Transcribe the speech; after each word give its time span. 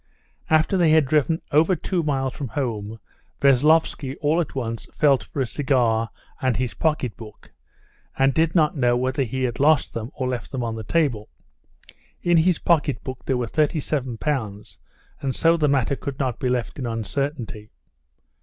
After 0.49 0.77
they 0.77 0.89
had 0.89 1.05
driven 1.05 1.43
over 1.51 1.75
two 1.75 2.01
miles 2.01 2.33
from 2.35 2.47
home, 2.47 2.99
Veslovsky 3.39 4.17
all 4.19 4.41
at 4.41 4.55
once 4.55 4.87
felt 4.91 5.23
for 5.25 5.41
a 5.41 5.45
cigar 5.45 6.09
and 6.41 6.57
his 6.57 6.73
pocketbook, 6.73 7.51
and 8.17 8.33
did 8.33 8.55
not 8.55 8.75
know 8.75 8.97
whether 8.97 9.21
he 9.21 9.43
had 9.43 9.59
lost 9.59 9.93
them 9.93 10.09
or 10.15 10.27
left 10.27 10.51
them 10.51 10.63
on 10.63 10.73
the 10.73 10.83
table. 10.83 11.29
In 12.23 12.37
the 12.37 12.55
pocketbook 12.65 13.25
there 13.25 13.37
were 13.37 13.45
thirty 13.45 13.79
seven 13.79 14.17
pounds, 14.17 14.79
and 15.21 15.35
so 15.35 15.55
the 15.55 15.67
matter 15.67 15.95
could 15.95 16.17
not 16.17 16.39
be 16.39 16.49
left 16.49 16.79
in 16.79 16.87
uncertainty. 16.87 17.69